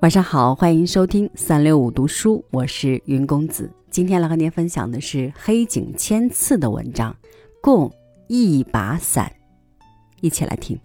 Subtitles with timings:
[0.00, 3.70] 晚上好，欢迎收听三六五读书，我是云公子。
[3.90, 7.12] 今天来和您分享的是黑井千次的文章
[7.60, 7.92] 《共
[8.26, 9.30] 一把伞》，
[10.22, 10.80] 一起来听。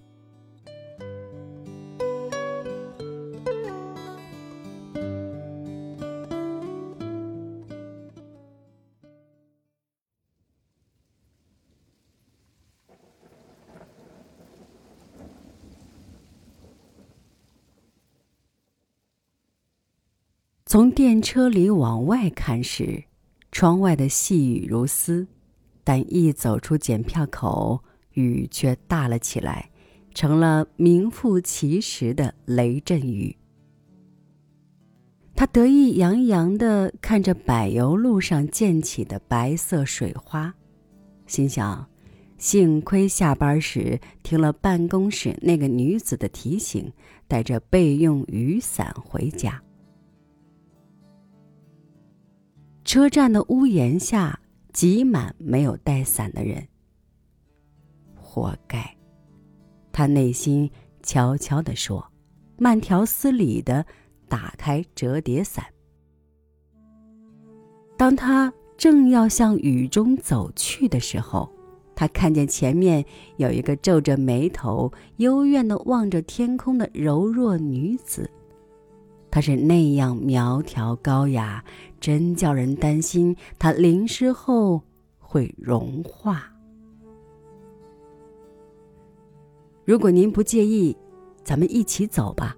[20.75, 23.01] 从电车里往外看时，
[23.49, 25.25] 窗外的细雨如丝，
[25.85, 29.69] 但一走出检票口，雨却大了起来，
[30.13, 33.37] 成了名副其实的雷阵雨。
[35.33, 40.53] 他得意洋洋地看着柏油路上溅起的白色水花，
[41.25, 41.87] 心想：
[42.37, 46.91] 幸亏下班时听了办公室那个女子的提醒，
[47.29, 49.61] 带着备用雨伞回家。
[52.95, 54.39] 车站的屋檐下
[54.71, 56.65] 挤满没有带伞的人，
[58.15, 58.89] 活该！
[59.91, 60.71] 他内心
[61.03, 62.09] 悄悄地说，
[62.57, 63.85] 慢条斯理地
[64.29, 65.65] 打开折叠伞。
[67.97, 71.51] 当他正要向雨中走去的时候，
[71.95, 73.03] 他看见前面
[73.35, 78.31] 有一个皱着眉头、幽怨地望着天空的柔弱女子。
[79.35, 81.61] 她是那样苗条高雅，
[81.99, 84.81] 真叫人担心她淋湿后
[85.19, 86.49] 会融化。
[89.83, 90.95] 如果您不介意，
[91.43, 92.55] 咱们一起走吧。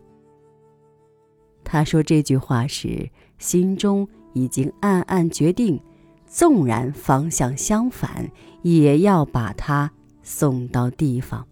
[1.64, 5.81] 他说这句话时，心中已经暗暗决定，
[6.28, 8.30] 纵然方向相反，
[8.61, 11.44] 也要把他送到地方。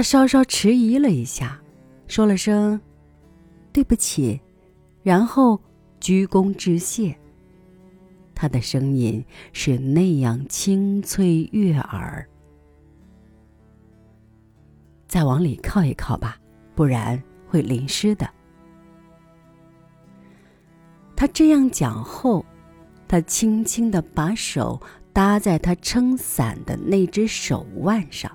[0.00, 1.60] 他稍稍迟疑了一下，
[2.08, 2.80] 说了声
[3.70, 4.40] “对不起”，
[5.04, 5.60] 然后
[6.00, 7.14] 鞠躬致谢。
[8.34, 9.22] 他的声音
[9.52, 12.26] 是那样清脆悦耳。
[15.06, 16.40] 再往里靠一靠吧，
[16.74, 18.26] 不然会淋湿的。
[21.14, 22.42] 他这样讲后，
[23.06, 24.80] 他轻轻的把手
[25.12, 28.34] 搭在他撑伞的那只手腕上。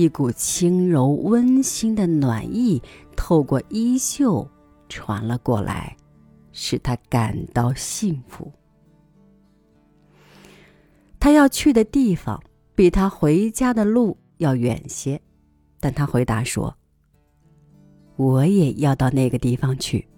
[0.00, 2.82] 一股轻柔温馨的暖意
[3.14, 4.48] 透过衣袖
[4.88, 5.94] 传了过来，
[6.52, 8.50] 使他感到幸福。
[11.18, 12.42] 他要去的地方
[12.74, 15.20] 比他回家的路要远些，
[15.80, 16.74] 但他回答说
[18.16, 20.08] ：“我也要到那个地方去。”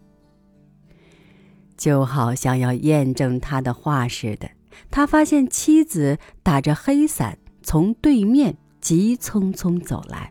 [1.77, 4.49] 就好像要验证他的话似的，
[4.93, 8.57] 他发现妻子打着黑伞从对面。
[8.83, 10.31] 急匆匆走来，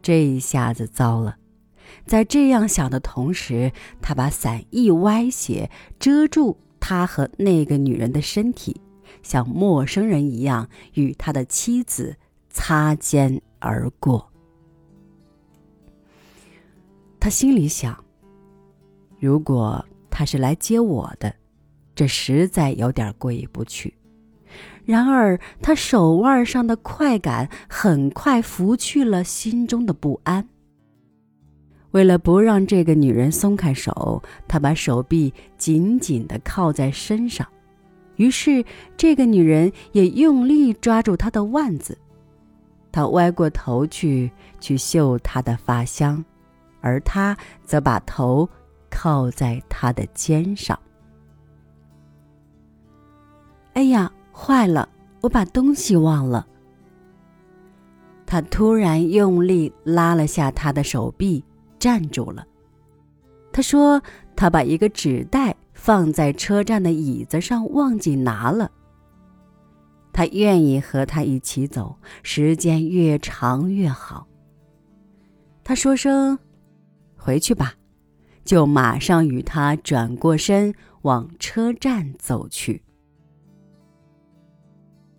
[0.00, 1.36] 这一下子糟了。
[2.06, 8.80] 在这样想的同时，他把伞一歪斜，遮住他和那个女人的身体，
[9.22, 12.16] 像陌生人一样与他的妻子
[12.48, 14.30] 擦肩而过。
[17.18, 18.04] 他心里想：
[19.18, 21.34] 如果他是来接我的，
[21.94, 23.92] 这实在有点过意不去。
[24.84, 30.48] 然而，他手腕上的快感很快拂去了心中的不安。
[31.90, 37.46] 为了不让这个女人松开手，他把手臂紧紧地靠在身上。
[38.16, 38.64] 于是，
[38.96, 41.96] 这个女人也用力抓住他的腕子。
[42.90, 46.24] 他歪过头去去嗅她的发香，
[46.80, 48.48] 而他则把头
[48.90, 50.78] 靠在他的肩上。
[53.74, 54.10] 哎呀！
[54.40, 54.88] 坏了，
[55.20, 56.46] 我把东西忘了。
[58.24, 61.44] 他突然用力拉了下他的手臂，
[61.78, 62.46] 站住了。
[63.52, 64.00] 他说
[64.36, 68.70] ：“他把一个纸袋放在车站的椅子上，忘记拿了。”
[70.14, 74.28] 他愿意和他一起走，时间越长越好。
[75.64, 76.38] 他说声
[77.18, 77.74] ：“回去吧。”
[78.44, 80.72] 就马上与他转过身
[81.02, 82.82] 往车站走去。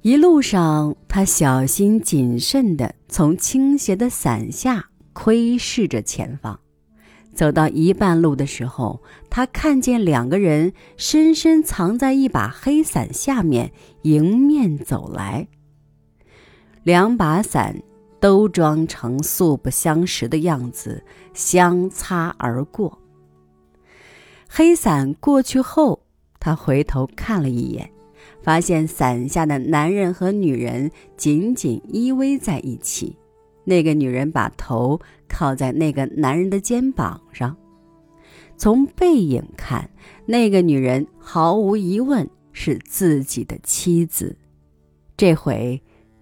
[0.02, 6.58] 一路上，他小心谨慎地从倾斜的伞下窥视着前方。
[7.36, 13.74] 走到一半路的时候，他看见两个人深深藏在一把黑伞下面，
[14.04, 15.50] 迎面走来。
[16.84, 17.84] 两把伞
[18.22, 21.04] 都装成素不相识的样子，
[21.34, 22.98] 相擦而过。
[24.50, 26.04] 黑伞过去后，
[26.40, 27.92] 他回头看了一眼。
[28.50, 33.16] 发现伞下的男人和女人紧紧依偎在一起，
[33.64, 37.56] 那个女人把头靠在那个男人的肩膀上。
[38.58, 39.88] 从背影看，
[40.26, 44.36] 那个女人毫无疑问是自己的妻子。
[45.16, 45.80] 这回，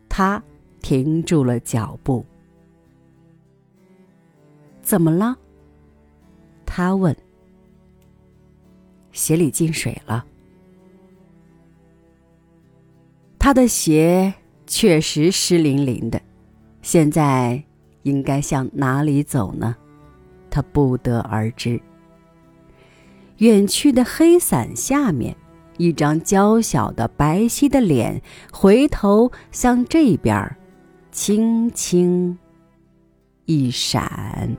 [0.09, 0.44] 他
[0.81, 2.25] 停住了脚步。
[4.81, 5.33] 怎么了？
[6.65, 7.15] 他问。
[9.13, 10.25] 鞋里进水了。
[13.48, 14.34] 他的鞋
[14.66, 16.22] 确实湿淋淋的，
[16.82, 17.64] 现在
[18.04, 19.74] 应该向哪里走呢？
[20.50, 21.80] 他不得而知。
[23.38, 25.34] 远去的黑伞下面，
[25.78, 28.22] 一张娇小的白皙的脸
[28.52, 30.54] 回头向这边，
[31.10, 32.38] 轻轻
[33.46, 34.58] 一闪。